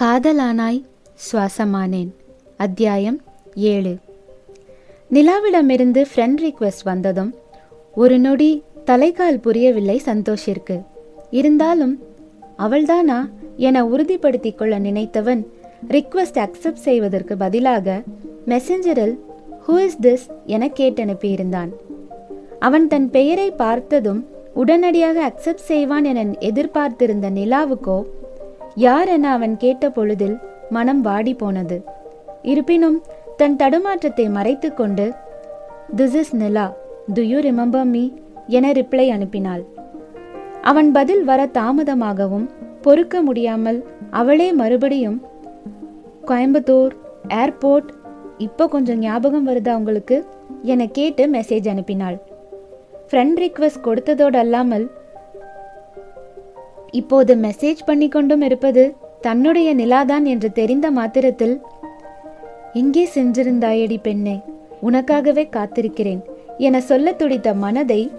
[0.00, 0.82] காதலானாய்
[1.14, 2.08] சுவாசமானேன்.
[2.56, 3.20] அத்தியாயம்
[3.54, 3.96] ஏழு.
[5.10, 7.34] நிலாவிடமிருந்து friend request வந்ததும்
[7.94, 10.82] ஒரு நொடி தலைகால் புரியவில்லை சந்தோஷிற்கு.
[11.30, 11.98] இருந்தாலும்
[12.58, 15.46] அவள்தானா என உறுதிப்படுத்திக் கொள்ள நினைத்தவன்
[15.88, 18.02] ரிக்வெஸ்ட் அக்செப்ட் செய்வதற்கு பதிலாக
[18.46, 19.18] மெசஞ்சரில்
[19.68, 21.68] ஹூ இஸ் திஸ் என கேட்டனுப்பியிருந்தான்.
[22.58, 28.02] அவன் தன் பெயரை பார்த்ததும் உடனடியாக அக்செப்ட் செய்வான் என எதிர்பார்த்திருந்த நிலாவுக்கோ
[28.74, 30.38] யார் என அவன் கேட்ட பொழுதில்
[30.70, 31.84] மனம் வாடி போனது.
[32.42, 33.02] இருப்பினும்
[33.36, 35.12] தன் தடுமாற்றத்தை மறைத்து கொண்டு
[35.96, 36.72] this is Nila
[37.14, 38.10] do you remember me
[38.46, 39.62] என ரிப்ளை அனுப்பினாள்.
[40.62, 42.50] அவன் பதில் வர தாமதமாகவும்
[42.82, 45.22] பொறுக்க முடியாமல் அவளே மறுபடியும்
[46.26, 46.94] கோயம்புத்தூர்
[47.28, 47.90] ஏர்போர்ட்
[48.38, 50.24] இப்போ கொஞ்சம் ஞாபகம் வருதா உங்களுக்கு?
[50.62, 52.18] என கேட்டு மெசேஜ் அனுப்பினாள்.
[53.10, 54.90] ஃப்ரெண்ட் ரிக்வெஸ்ட் கொடுத்ததோடு அல்லாமல்
[56.90, 61.60] இப்போது மெசேஜ் பண்ணி கொண்டும் இருப்பது தன்னுடைய நிலாதான் என்று தெரிந்த மாத்திரத்தில்
[62.72, 64.40] எங்கே சென்றிருந்தாயடி பெண்ணே
[64.82, 66.20] உனக்காகவே காத்திருக்கிறேன்
[66.58, 68.12] என சொல்ல துடித்த மனதை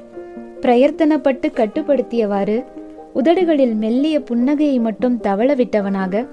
[0.62, 2.66] பிரயர்த்தனப்பட்டு கட்டுப்படுத்தியவாறு
[3.14, 6.28] உதடுகளில் மெல்லிய புன்னகையை மட்டும் தவள விட்டவனாக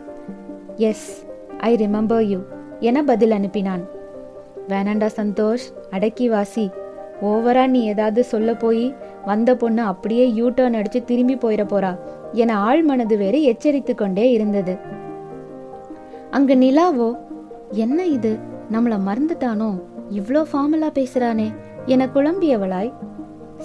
[0.77, 1.27] எஸ்
[1.59, 2.41] ஐ ரிமெம்பர் யூ
[2.81, 3.85] என பதில் அனுப்பினான்.
[4.69, 6.71] வேணாண்டா சந்தோஷ் அடக்கி வாசி.
[7.23, 11.99] ஓவரா நீ ஏதாவது சொல்ல போய் வந்த பொண்ணு அப்படியே யூ டர்ன் அடிச்சு திரும்பி போயிட போறா.
[12.37, 14.75] என ஆள் மனது வேறு எச்சரித்து கொண்டே இருந்தது.
[16.31, 17.09] அங்கு நிலாவோ
[17.85, 18.33] என்ன இது?
[18.73, 19.71] நம்மள மறந்துட்டானோ?
[20.11, 21.49] இவ்ளோ ஃபார்மலா பேசுறானே
[21.87, 22.93] என குழம்பியவளாய்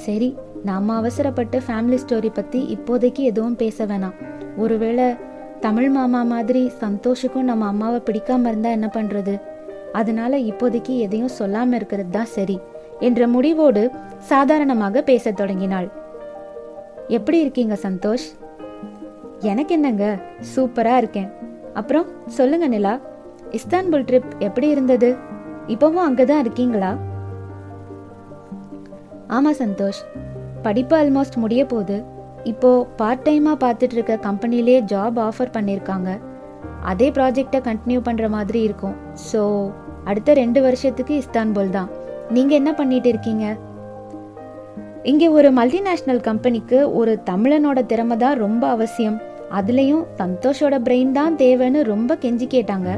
[0.05, 0.29] சரி
[0.63, 4.17] நாம அவசரப்பட்டு ஃபேமிலி ஸ்டோரி பத்தி இப்போதைக்கு எதுவும் பேச வேணாம்.
[4.57, 5.07] ஒருவேளை
[5.59, 9.33] தமிழ் மாமா மாதிரி சந்தோஷுக்கும் நம்ம அம்மாவை பிடிக்காம இருந்தா என்ன பண்றது?
[9.93, 12.57] அதனால இப்போதைக்கு எதையும் சொல்லாம இருக்கிறது தான் சரி
[12.99, 13.83] என்ற முடிவோடு
[14.27, 15.89] சாதாரணமாக பேசத் தொடங்கினாள்.
[17.07, 18.27] எப்படி இருக்கீங்க சந்தோஷ்?
[19.49, 20.05] எனக்கு என்னங்க
[20.53, 21.29] சூப்பரா இருக்கேன்.
[21.73, 22.93] அப்புறம் சொல்லுங்க நிலா
[23.57, 25.09] இஸ்தான்புல் ட்ரிப் எப்படி இருந்தது?
[25.67, 26.91] இப்பவும் அங்கதான் இருக்கீங்களா?
[29.37, 30.01] ஆமா சந்தோஷ்
[30.65, 31.97] படிப்பு ஆல்மோஸ்ட் முடிய போகுது.
[32.43, 32.69] இப்போ
[32.99, 36.09] பார்ட் டைமா பார்த்துட்டு இருக்க கம்பெனிலே ஜாப் ஆஃபர் பண்ணியிருக்காங்க
[36.91, 38.95] அதே ப்ராஜெக்டை கண்டினியூ பண்ற மாதிரி இருக்கும்.
[39.31, 39.71] ஸோ
[40.03, 41.89] அடுத்த ரெண்டு வருஷத்துக்கு இஸ்தான்புல் தான்.
[42.29, 43.45] நீங்க என்ன பண்ணிட்டு இருக்கீங்க?
[45.03, 49.19] இங்கே ஒரு மல்டிநேஷ்னல் கம்பெனிக்கு ஒரு தமிழனோட திறமை தான் ரொம்ப அவசியம்.
[49.51, 52.89] அதுலேயும் சந்தோஷோட பிரெயின் தான் தேவைன்னு ரொம்ப கெஞ்சி கேட்டாங்க.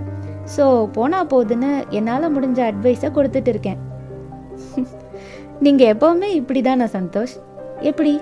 [0.57, 3.79] ஸோ போனா போகுதுன்னு என்னால் முடிஞ்ச அட்வைஸை கொடுத்துட்டு இருக்கேன்.
[5.59, 7.35] நீங்கள் எப்போவுமே இப்படி தானே சந்தோஷ்?
[7.79, 8.13] எப்படி?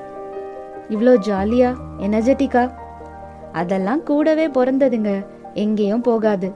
[0.89, 2.63] இவ்வளோ ஜாலியா எனர்ஜெட்டிக்கா
[3.51, 5.11] அதெல்லாம் கூடவே பிறந்ததுங்க.
[5.53, 6.49] எங்கேயும் போகாது.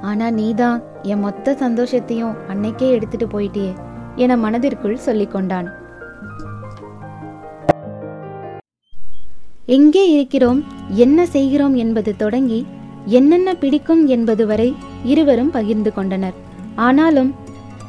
[0.00, 3.72] ஆனா நீதான் என் மொத்த சந்தோஷத்தையும் அன்னைக்கே எடுத்துட்டு போயிட்டியே
[4.14, 5.68] என மனதிற்குள் சொல்லிக்கொண்டான்.
[9.68, 10.60] எங்கே இருக்கிறோம்
[11.04, 12.60] என்ன செய்கிறோம் என்பது தொடங்கி
[13.18, 14.68] என்னென்ன பிடிக்கும் என்பது வரை
[15.04, 16.36] இருவரும் பகிர்ந்து கொண்டனர்.
[16.86, 17.30] ஆனாலும்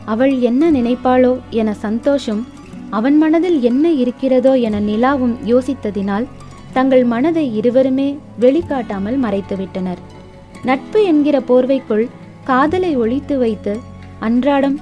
[0.05, 1.31] அவள் என்ன நினைப்பாளோ
[1.61, 2.41] என சந்தோஷம்
[2.89, 6.27] அவன் மனதில் என்ன இருக்கிறதோ என நிலாவும் யோசித்ததினால்
[6.73, 10.01] தங்கள் மனதை இருவருமே வெளிக்காட்டாமல் மறைத்துவிட்டனர்.
[10.63, 12.05] நட்பு என்கிற போர்வைக்குள்
[12.43, 13.73] காதலை ஒழித்து வைத்து
[14.19, 14.77] அன்றாடம்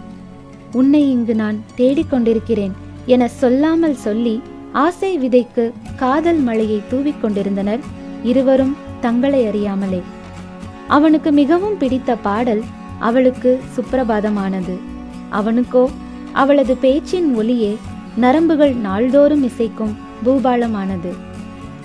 [0.74, 2.75] உன்னை இங்கு நான் தேடிக்கொண்டிருக்கிறேன்
[3.06, 4.36] என சொல்லாமல் சொல்லி
[4.72, 7.80] ஆசை விதைக்கு காதல் மழையை தூவிக் கொண்டிருந்தனர்
[8.24, 10.02] இருவரும் தங்களை அறியாமலே.
[10.88, 12.64] அவனுக்கு மிகவும் பிடித்த பாடல்
[13.00, 14.78] அவளுக்கு சுப்பிரபாதமானது.
[15.30, 15.90] அவனுக்கோ
[16.34, 17.78] அவளது பேச்சின் ஒலியே
[18.16, 19.96] நரம்புகள் நாள்தோறும் இசைக்கும்
[20.26, 21.14] பூபாலமானது.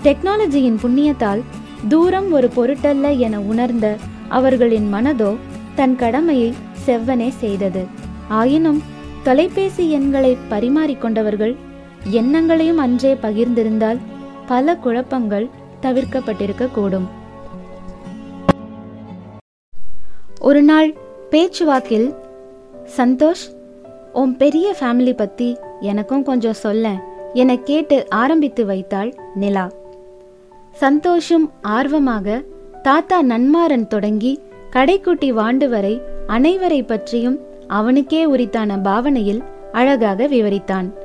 [0.04, 1.40] டெக்னாலஜியின் புண்ணியத்தால்
[1.88, 3.96] தூரம் ஒரு பொருட்டல்ல என உணர்ந்த
[4.28, 5.36] அவர்களின் மனதோ
[5.74, 6.54] தன் கடமையை
[6.86, 7.86] செவ்வனே செய்தது.
[8.28, 8.82] ஆயினும்
[9.22, 11.56] தொலைபேசி எண்களை பரிமாறிக்கொண்டவர்கள்
[12.10, 13.98] எண்ணங்களையும் அன்றே பகிர்ந்திருந்தால்
[14.46, 15.48] பல குழப்பங்கள்
[15.82, 17.08] தவிர்க்கப்பட்டிருக்க கூடும்
[20.40, 20.94] ஒரு நாள்
[21.30, 22.14] பேச்சுவாக்கில்
[22.96, 23.54] சந்தோஷ்
[24.12, 27.10] உன் பெரிய ஃபேமிலி பத்தி எனக்கும் கொஞ்சம் சொல்ல.
[27.34, 29.70] என கேட்டு ஆரம்பித்து வைத்தாள் நிலா.
[30.80, 32.42] சந்தோஷும் ஆர்வமாக
[32.82, 34.40] தாத்தா நன்மாறன் தொடங்கி
[34.70, 37.38] கடைக்குட்டி வாண்டு வரை அனைவரை பற்றியும்
[37.68, 41.01] அவனுக்கே உரித்தான பாவனையில் அழகாக விவரித்தான்.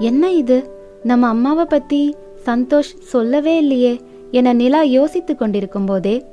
[0.00, 0.70] என்ன இது?
[1.02, 2.14] நம்ம அம்மாவை பத்தி
[2.46, 4.00] சந்தோஷ் சொல்லவே இல்லையே
[4.30, 6.24] என நிலா யோசித்து கொண்டிருக்கும் போதே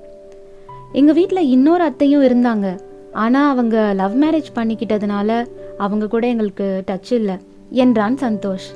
[0.92, 2.80] எங்க வீட்டில் இன்னொரு அத்தையும் இருந்தாங்க.
[3.14, 5.48] ஆனா அவங்க லவ் மேரேஜ் பண்ணிக்கிட்டதுனால
[5.78, 7.36] அவங்க கூட எங்களுக்கு டச் இல்லை
[7.70, 8.68] என்றான் சந்தோஷ்.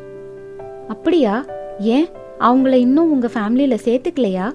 [0.87, 1.45] அப்படியா?
[1.79, 2.07] ஏன்?
[2.39, 4.53] அவங்கள இன்னும் உங்க ஃபேமிலியில சேர்த்துக்கலையா?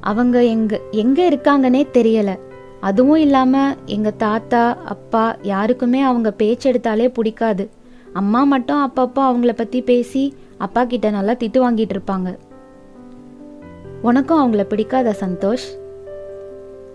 [0.00, 2.38] அவங்க எங்க எங்க இருக்காங்கன்னே தெரியல.
[2.80, 7.75] அதுவும் இல்லாம எங்க தாத்தா அப்பா யாருக்குமே அவங்க பேச்செடுத்தாலே பிடிக்காது.
[8.20, 10.24] அம்மா மட்டும் அப்பப்போ அவங்கள பத்தி பேசி
[10.64, 12.28] அப்பா கிட்ட நல்லா திட்டு வாங்கிட்டு இருப்பாங்க.
[14.08, 15.66] உனக்கும் அவங்கள பிடிக்காத சந்தோஷ்?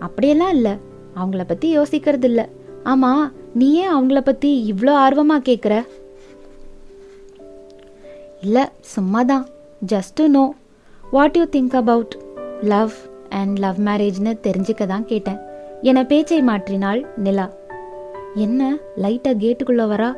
[0.06, 0.74] அப்படியெல்லாம் இல்லை.
[1.20, 2.46] அவங்கள பற்றி யோசிக்கிறது இல்லை
[2.92, 3.24] ஆமாம்
[3.60, 5.74] நீ ஏன் அவங்கள பற்றி இவ்வளோ ஆர்வமாக கேட்குற
[8.44, 9.44] இல்லை சும்மா தான்
[9.92, 10.44] just to know
[11.14, 12.14] what you think about
[12.72, 12.94] love
[13.40, 15.38] and love மேரேஜ்னு தெரிஞ்சுக்க தான் கேட்டேன்.
[15.90, 17.46] என பேச்சை மாற்றினாள் நிலா.
[18.44, 18.60] என்ன
[19.04, 20.10] லைட்டாக கேட்டுக்குள்ளே வரா?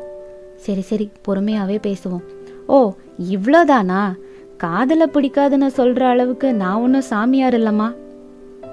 [0.56, 2.24] சரி சரி பொறுமையாகவே பேசுவோம்.
[2.66, 2.92] ஓ
[3.30, 4.14] இவ்வளோதானா?
[4.56, 7.94] காதலை பிடிக்காதுன்னு சொல்கிற அளவுக்கு நான் ஒன்றும் சாமியார் இல்லம்மா?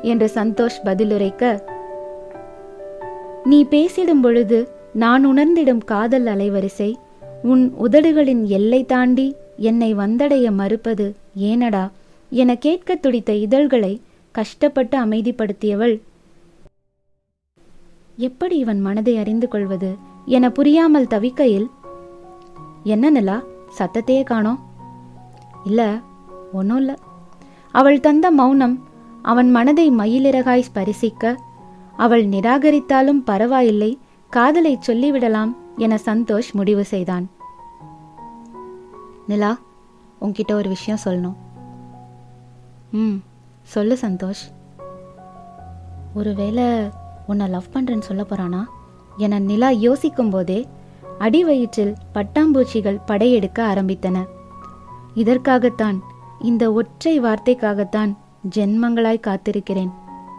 [0.01, 1.69] என்று சந்தோஷ் பதிலுரைக்க
[3.43, 6.93] நீ பேசிடும் பொழுது நான் உணர்ந்திடும் காதல் அலைவரிசை
[7.43, 11.89] உன் உதடுகளின் எல்லை தாண்டி என்னை வந்தடைய மறுப்பது ஏனடா
[12.29, 14.01] என கேட்க துடித்த இதழ்களை
[14.31, 16.01] கஷ்டப்பட்டு அமைதிப்படுத்தியவள்
[18.15, 19.95] எப்படி இவன் மனதை அறிந்து கொள்வது?
[20.25, 21.69] என புரியாமல் தவிக்கையில்
[22.83, 23.41] என்ன நிலா?
[23.77, 24.59] சத்தத்தையே காணோம்.
[25.63, 25.99] இல்ல
[26.53, 26.95] ஒன்றும் இல்லை
[27.71, 28.87] அவள் தந்த மௌனம்
[29.21, 31.35] அவன் மனதை மயிலிறகாய் ஸ்பரிசிக்க
[31.97, 37.29] அவள் நிராகரித்தாலும் பரவாயில்லை காதலை சொல்லிவிடலாம் என சந்தோஷ் முடிவு செய்தான்.
[39.27, 39.57] நிலா
[40.21, 41.35] உன்கிட்ட ஒரு விஷயம் சொல்லணும்.
[42.91, 43.17] ம்
[43.63, 44.43] சொல்லு சந்தோஷ்.
[46.13, 46.63] ஒருவேளை
[47.27, 48.67] உன்னை லவ் பண்ணுறேன்னு சொல்ல போகிறானா
[49.25, 50.59] என நிலா யோசிக்கும் போதே
[51.25, 54.17] அடி வயிற்றில் பட்டாம்பூச்சிகள் படையெடுக்க ஆரம்பித்தன.
[55.13, 55.97] இதற்காகத்தான்
[56.49, 58.11] இந்த ஒற்றை வார்த்தைக்காகத்தான்
[58.55, 59.91] ஜென்மங்களாய் காத்திருக்கிறேன்.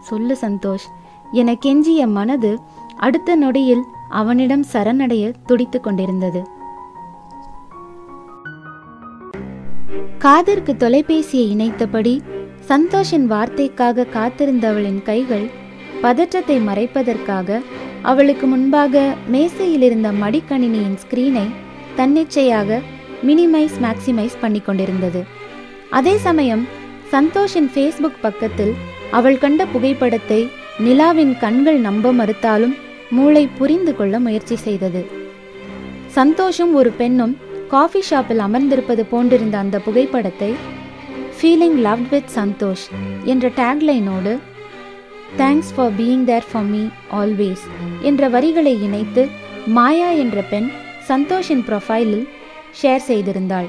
[0.08, 0.86] சொல்லு சந்தோஷ்
[1.32, 2.50] என கெஞ்சிய மனது
[2.96, 3.84] அடுத்த நொடியில்
[4.20, 6.40] அவனிடம் சரணடைய துடித்துக் கொண்டிருந்தது.
[10.24, 12.14] காதிற்கு தொலைபேசியை இணைத்தபடி
[12.68, 15.46] சந்தோஷின் வார்த்தைக்காக காத்திருந்தவளின் கைகள்
[16.02, 17.58] பதற்றத்தை மறைப்பதற்காக
[18.02, 21.46] அவளுக்கு முன்பாக மேசையில் இருந்த மடிக்கணினியின் ஸ்கிரீனை
[21.96, 22.80] தன்னிச்சையாக
[23.26, 25.20] மினிமைஸ் மேக்சிமைஸ் பண்ணி கொண்டிருந்தது.
[25.90, 26.64] அதே சமயம்
[27.12, 28.74] சந்தோஷின் ஃபேஸ்புக் பக்கத்தில்
[29.10, 30.40] அவள் கண்ட புகைப்படத்தை
[30.78, 32.74] நிலாவின் கண்கள் நம்ப மறுத்தாலும்
[33.10, 35.02] மூளை புரிந்து கொள்ள முயற்சி செய்தது.
[36.18, 37.34] சந்தோஷும் ஒரு பெண்ணும்
[37.68, 40.54] காஃபி ஷாப்பில் அமர்ந்திருப்பது போன்றிருந்த அந்த புகைப்படத்தை
[41.36, 42.86] ஃபீலிங் லவ்ட் வித் சந்தோஷ்
[43.24, 44.32] என்ற டேக்லைனோடு
[45.40, 46.80] thanks for being there for me
[47.20, 47.62] always
[48.08, 49.22] என்ற வரிகளை இணைத்து
[49.76, 50.68] மாயா என்ற பெண்
[51.10, 52.26] சந்தோஷின் ப்ரொஃபைலில்
[52.80, 53.68] ஷேர் செய்திருந்தாள்.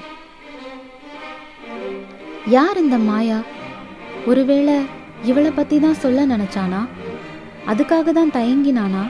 [2.56, 3.40] யார் இந்த மாயா?
[4.26, 4.76] ஒருவேளை
[5.30, 6.82] இவளை பற்றி தான் சொல்ல நினச்சானா?
[7.72, 9.04] அதுக்காக தான் தயங்கினானா?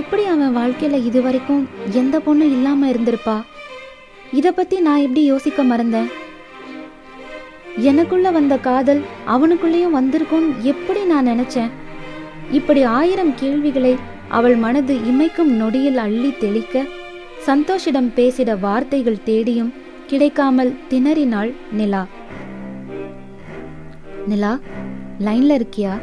[0.00, 1.62] எப்படி அவன் வாழ்க்கையில் இது வரைக்கும்
[2.00, 3.36] எந்த பொண்ணும் இல்லாமல் இருந்திருப்பா?
[4.40, 6.10] இதை பற்றி நான் எப்படி யோசிக்க மறந்தேன்?
[7.76, 11.70] எனக்குள்ள வந்த காதல் அவனுக்குள்ளேயும் வந்திருக்கும்னு எப்படி நான் நினைச்சேன்?
[12.50, 13.96] இப்படி ஆயிரம் கேள்விகளை
[14.28, 16.84] அவள் மனது இமைக்கும் நொடியில் அள்ளி தெளிக்க
[17.46, 19.72] சந்தோஷிடம் பேசிட வார்த்தைகள் தேடியும்
[20.06, 22.06] கிடைக்காமல் திணறினாள் நிலா.
[24.26, 24.58] நிலா
[25.18, 26.00] லைன்ல இருக்கியா?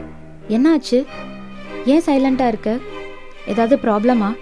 [0.49, 1.05] என்னாச்சு?
[1.85, 2.77] ஏன் சைலண்டா இருக்க?
[3.47, 4.35] ஏதாவது ப்ராப்ளமா?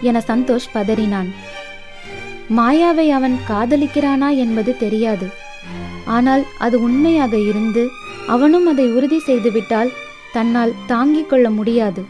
[0.00, 1.28] என சந்தோஷ் பதறினான்.
[2.56, 5.41] மாயாவை அவன் காதலிக்கிறானா என்பது தெரியாது.
[6.04, 7.82] ஆனால் அது உண்மையாக இருந்து
[8.26, 9.92] அவனும் அதை உறுதி செய்துவிட்டால்
[10.32, 12.02] தன்னால் தாங்கிக் கொள்ள முடியாது.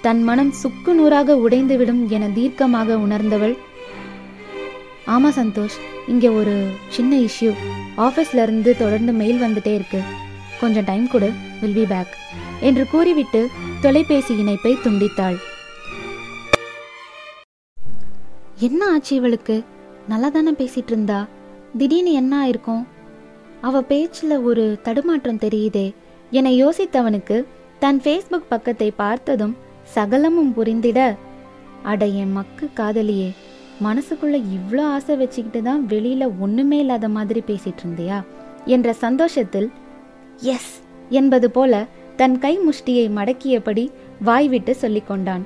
[0.00, 3.56] தன் மனம் சுக்கு நூறாக உடைந்துவிடும் என தீர்க்கமாக உணர்ந்தவள்
[5.14, 6.54] ஆமா சந்தோஷ் இங்கே ஒரு
[6.88, 7.50] சின்ன இஷ்யூ
[7.96, 10.00] ஆஃபீஸ்ல இருந்து தொடர்ந்து மெயில் வந்துட்டே இருக்கு.
[10.60, 12.12] கொஞ்சம் டைம் கொடு வில் பி பேக்
[12.60, 13.48] என்று கூறிவிட்டு
[13.80, 15.38] தொலைபேசி இணைப்பை துண்டித்தாள்.
[18.68, 19.64] என்ன ஆச்சு இவளுக்கு?
[20.08, 21.26] நல்லா தானே பேசிட்டு இருந்தா?
[21.78, 22.84] திடீர்னு என்ன ஆயிருக்கும்?
[23.60, 25.86] அவ பேச்சில் ஒரு தடுமாற்றம் தெரியுதே
[26.30, 27.36] என யோசித்தவனுக்கு
[27.78, 29.54] தன் ஃபேஸ்புக் பக்கத்தை பார்த்ததும்
[29.94, 31.00] சகலமும் புரிந்திட
[31.82, 33.28] அட என் மக்கு காதலியே
[33.82, 38.18] மனசுக்குள்ள இவ்வளோ ஆசை வச்சுக்கிட்டு தான் வெளியில ஒண்ணுமே இல்லாத மாதிரி பேசிட்டு இருந்தியா?
[38.66, 39.68] என்ற சந்தோஷத்தில்
[40.54, 40.72] எஸ்
[41.10, 41.86] என்பது போல
[42.16, 43.84] தன் கை முஷ்டியை மடக்கியபடி
[44.20, 45.44] வாய்விட்டு சொல்லிக் கொண்டான்.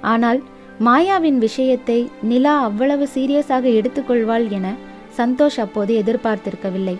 [0.00, 0.40] ஆனால்
[0.80, 4.74] மாயாவின் விஷயத்தை நிலா அவ்வளவு சீரியஸாக எடுத்துக்கொள்வாள் என
[5.16, 6.96] சந்தோஷ் அப்போது எதிர்பார்த்திருக்கவில்லை.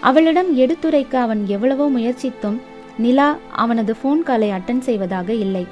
[0.00, 2.58] அவளிடம் எடுத்துரைக்க அவன் எவ்வளவோ முயற்சித்தும்
[2.98, 5.66] நிலா அவனது ஃபோன் காலை அட்டன் செய்வதாக இல்லை.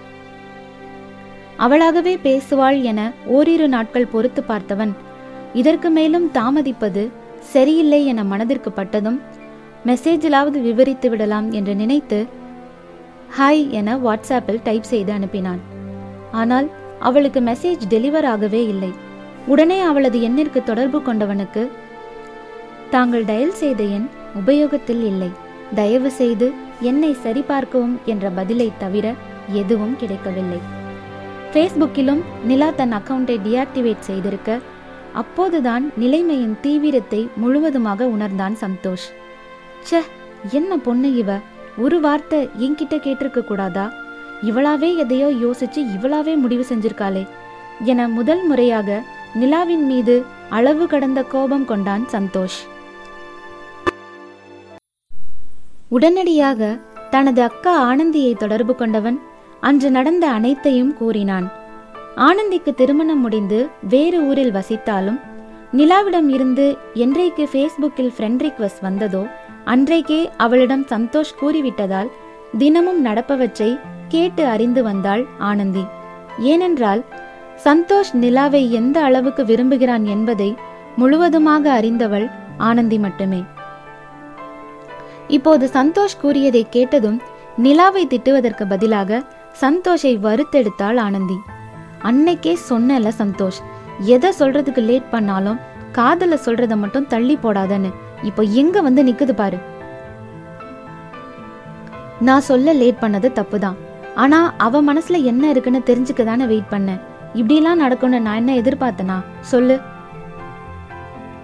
[1.56, 4.92] அவளாகவே பேசுவாள் என ஓரிரு நாட்கள் பொறுத்து பார்த்தவன்
[5.52, 9.20] இதற்கு மேலும் தாமதிப்பது சரியில்லை என மனதிற்கு பட்டதும்
[9.86, 12.26] மெசேஜிலாவது விவரித்து விடலாம் என்று நினைத்து
[13.38, 15.60] ஹாய் என வாட்ஸ்ஆப்பில் டைப் செய்து அனுப்பினான்.
[16.32, 18.92] ஆனால் அவளுக்கு மெசேஜ் டெலிவர் ஆகவே இல்லை.
[19.46, 21.70] உடனே அவளது எண்ணிற்கு தொடர்பு கொண்டவனுக்கு
[22.90, 25.30] தாங்கள் டயல் செய்த எண் உபயோகத்தில் இல்லை.
[25.74, 29.14] தயவு செய்து என்னை சரிபார்க்கவும் என்ற பதிலை தவிர
[29.52, 30.60] எதுவும் கிடைக்கவில்லை.
[31.52, 34.60] ஃபேஸ்புக்கிலும் நிலா தன் அக்கவுண்டை டிஆக்டிவேட் செய்திருக்க
[35.12, 39.06] அப்போதுதான் நிலைமையின் தீவிரத்தை முழுவதுமாக உணர்ந்தான் சந்தோஷ்.
[39.84, 40.00] ச்சே
[40.50, 41.38] என்ன பொண்ணு இவ?
[41.78, 43.92] ஒரு வார்த்தை என்கிட்ட கேட்டிருக்க கூடாதா?
[44.42, 47.26] இவளாவே எதையோ யோசிச்சு இவளாவே முடிவு செஞ்சிருக்காளே.
[47.84, 49.02] என முதல் முறையாக
[49.34, 52.58] நிலாவின் மீது அளவு கடந்த கோபம் கொண்டான் சந்தோஷ்.
[55.94, 56.60] உடனடியாக
[57.10, 59.18] தனது அக்கா ஆனந்தியை தொடர்பு கொண்டவன்
[59.60, 61.46] அன்று நடந்த அனைத்தையும் கூறினான்.
[62.26, 63.58] ஆனந்திக்கு திருமணம் முடிந்து
[63.92, 65.18] வேறு ஊரில் வசித்தாலும்
[65.78, 66.66] நிலாவிடம் இருந்து
[67.04, 69.22] என்றைக்கு ஃபேஸ்புக்கில் ஃப்ரெண்ட் ரிக்வஸ்ட் வந்ததோ
[69.64, 72.10] அன்றைக்கே அவளிடம் சந்தோஷ் கூறிவிட்டதால்
[72.58, 73.70] தினமும் நடப்பவற்றை
[74.08, 75.84] கேட்டு அறிந்து வந்தாள் ஆனந்தி.
[76.52, 77.02] ஏனென்றால்
[77.64, 80.50] சந்தோஷ் நிலாவை எந்த அளவுக்கு விரும்புகிறான் என்பதை
[80.96, 82.26] முழுவதுமாக அறிந்தவள்
[82.68, 83.40] ஆனந்தி மட்டுமே.
[85.28, 87.22] இப்போது சந்தோஷ் கூறியதை கேட்டதும்
[87.56, 91.38] நிலாவை திட்டுவதற்கு பதிலாக சந்தோஷை வறுத்தெடுத்தாள் ஆனந்தி.
[92.02, 93.60] அன்னைக்கே சொன்னல சந்தோஷ்
[93.98, 95.58] எதை சொல்றதுக்கு லேட் பண்ணாலும்
[95.92, 97.92] காதல சொல்றத மட்டும் தள்ளி போடாதன்னு.
[98.22, 99.58] இப்போ எங்க வந்து நிக்குது பாரு.
[102.20, 103.74] நான் சொல்ல லேட் பண்ணது தப்புதான்.
[104.14, 107.00] ஆனா அவ மனசுல என்ன இருக்குன்னு தெரிஞ்சுக்க தானே வெயிட் பண்ணேன்.
[107.34, 109.24] இப்படிலாம் நடக்கும்னு நான் என்ன எதிர்பார்த்தனா?
[109.40, 109.80] சொல்லு.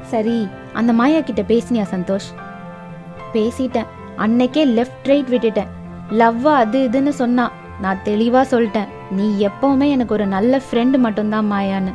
[0.02, 2.49] சரி அந்த மாயா கிட்ட பேசினியா சந்தோஷ்?
[3.32, 3.86] பேசிட்டேன்.
[4.16, 5.70] அன்னைக்கே லெஃப்ட் ரைட் விட்டுட்டேன்.
[6.10, 8.88] லவ்வா அது இதுன்னு சொன்னா நான் தெளிவா சொல்லிட்டேன்.
[9.10, 11.92] நீ எப்பவுமே எனக்கு ஒரு நல்ல ஃப்ரெண்டு மட்டும்தான் மாயான்னு.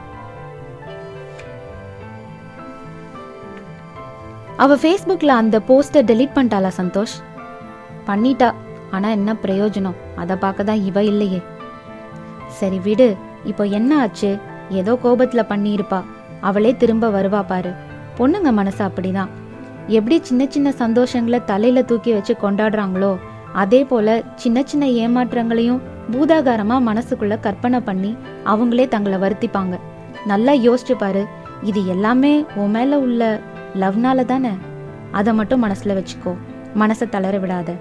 [4.57, 7.15] அவ ஃபேஸ்புக்ல அந்த போஸ்டர் டெலீட் பண்ணிட்டாளா சந்தோஷ்?
[8.07, 8.53] பண்ணிட்டா.
[8.91, 9.95] ஆனா என்ன பிரயோஜனம்?
[10.15, 11.41] அதை பார்க்க தான் இவ இல்லையே.
[12.47, 13.15] சரி விடு.
[13.43, 14.37] இப்போ என்ன ஆச்சு?
[14.69, 16.03] ஏதோ கோபத்துல பண்ணியிருப்பா.
[16.41, 17.73] அவளே திரும்ப வருவா பாரு.
[18.17, 19.27] பொண்ணுங்க மனசு அப்படிதான்.
[19.87, 23.17] எப்படி சின்ன சின்ன சந்தோஷங்களை தலையில தூக்கி வச்சு கொண்டாடுறாங்களோ
[23.53, 28.15] அதே போல சின்ன சின்ன ஏமாற்றங்களையும் பூதாகாரமா மனசுக்குள்ள கற்பனை பண்ணி
[28.45, 29.75] அவங்களே தங்களை வருத்திப்பாங்க.
[30.31, 31.25] நல்லா யோசிச்சு பாரு
[31.63, 33.39] இது எல்லாமே உன் மேல உள்ள
[33.81, 34.53] லவ்னால தானே?
[35.11, 36.33] அதை மட்டும் மனசுல வச்சுக்கோ
[36.81, 37.75] மனசை தளர விடாத.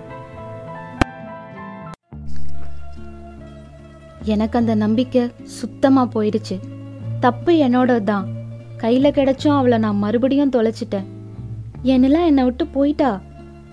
[4.34, 6.58] எனக்கு அந்த நம்பிக்கை சுத்தமா போயிடுச்சு
[7.20, 8.28] தப்பு என்னோட தான்
[8.82, 11.13] கையில கிடைச்சும் அவளை நான் மறுபடியும் தொலைச்சிட்டேன்.
[11.84, 13.20] என்னெல்லாம் என்னை விட்டு போயிட்டா?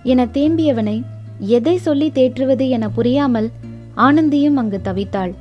[0.02, 1.02] என தேம்பியவனை
[1.38, 3.50] எதை சொல்லி தேற்றுவது என புரியாமல்
[3.96, 5.32] ஆனந்தியும் அங்கு தவித்தாள்.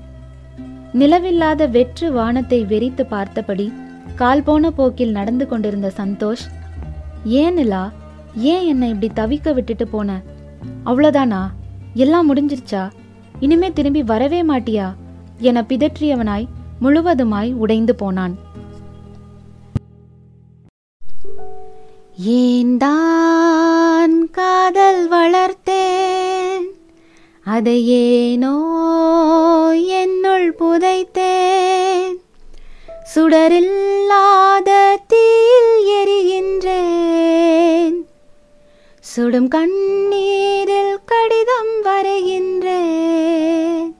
[0.94, 3.74] நிலவில்லாத வெற்று வானத்தை வெறித்து பார்த்தபடி
[4.16, 6.46] கால் போன போக்கில் நடந்து கொண்டிருந்த சந்தோஷ்
[7.24, 7.92] ஏன் நிலா
[8.36, 10.22] ஏன் என்னை இப்படி தவிக்க விட்டுட்டு போன?
[10.86, 11.42] அவ்வளோதானா?
[11.94, 12.84] எல்லாம் முடிஞ்சிருச்சா?
[13.40, 14.88] இனிமே திரும்பி வரவே மாட்டியா?
[15.38, 16.48] என பிதற்றியவனாய்
[16.82, 18.38] முழுவதுமாய் உடைந்து போனான்.
[22.26, 26.66] ஏந்தான் காதல் வளர்த்தேன்?
[27.44, 28.60] அதை ஏனோ
[29.86, 32.16] என்னுள் புதைத்தேன்.
[33.16, 38.04] சுடரில்லாத தீயில் எரிகின்றேன்.
[39.00, 43.94] சுடும் கண்ணீரில் கடிதம் வரைகின்றேன்.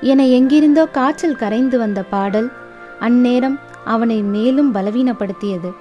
[0.00, 2.64] என எங்கிருந்தோ காய்ச்சல் கரைந்து வந்த பாடல்
[3.08, 5.72] அந்நேரம் அவனை மேலும் பலவீனப்படுத்தியது.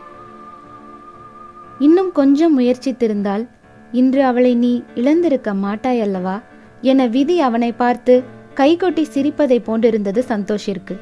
[1.80, 3.48] இன்னும் கொஞ்சம் முயற்சித்திருந்தால்
[3.92, 6.42] இன்று அவளை நீ இழந்திருக்க மாட்டாய் அல்லவா
[6.82, 8.24] என விதி அவனை பார்த்து
[8.56, 10.96] கைகொட்டி சிரிப்பதை போன்றிருந்தது சந்தோஷிற்கு.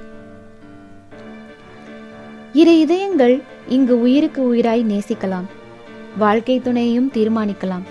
[2.53, 5.47] இரு இதயங்கள் இங்கு உயிருக்கு உயிராய் நேசிக்கலாம்.
[6.17, 7.85] வாழ்க்கை துணையையும் தீர்மானிக்கலாம்.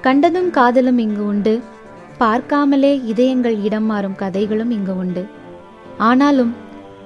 [0.00, 1.60] கண்டதும் காதலும் இங்கு உண்டு.
[2.20, 5.24] பார்க்காமலே இதயங்கள் இடம் மாறும் கதைகளும் இங்கு உண்டு.
[5.98, 6.52] ஆனாலும்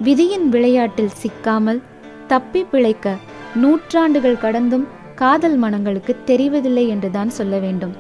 [0.00, 1.80] விதியின் விளையாட்டில் சிக்காமல்
[2.26, 3.16] தப்பி பிழைக்க
[3.54, 7.92] நூற்றாண்டுகள் கடந்தும் காதல் மனங்களுக்கு தெரிவதில்லை என்றுதான் சொல்ல வேண்டும்.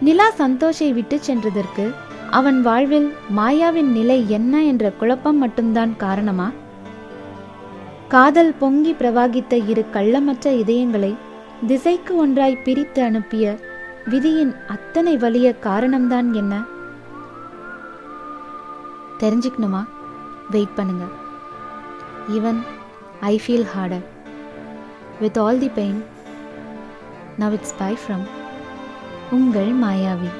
[0.00, 1.94] நிலா சந்தோஷை விட்டு சென்றதற்கு
[2.30, 6.50] அவன் வாழ்வில் மாயாவின் நிலை என்ன என்ற குழப்பம் மட்டும்தான் காரணமா?
[8.08, 11.14] காதல் பொங்கி பிரவாகித்த இரு கள்ளமற்ற இதயங்களை
[11.66, 13.58] திசைக்கு ஒன்றாய் பிரித்து அனுப்பிய
[14.10, 16.62] விதியின் அத்தனை வலிய காரணம்தான் என்ன?
[19.18, 19.84] தெரிஞ்சுக்கணுமா?
[20.50, 21.04] வெயிட் பண்ணுங்க.
[22.28, 22.60] Even
[23.20, 24.04] I feel harder
[25.20, 26.04] with all the pain
[27.38, 28.24] now it's bye from
[29.30, 30.30] உங்கள் மாயாவி.